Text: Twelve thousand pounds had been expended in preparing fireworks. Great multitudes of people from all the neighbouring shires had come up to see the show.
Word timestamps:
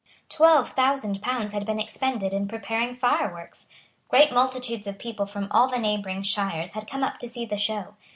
Twelve 0.29 0.71
thousand 0.71 1.21
pounds 1.21 1.53
had 1.53 1.63
been 1.63 1.79
expended 1.79 2.33
in 2.33 2.47
preparing 2.47 2.95
fireworks. 2.95 3.67
Great 4.09 4.31
multitudes 4.33 4.87
of 4.87 4.97
people 4.97 5.27
from 5.27 5.47
all 5.51 5.67
the 5.67 5.77
neighbouring 5.77 6.23
shires 6.23 6.73
had 6.73 6.87
come 6.89 7.03
up 7.03 7.19
to 7.19 7.29
see 7.29 7.45
the 7.45 7.55
show. 7.55 7.93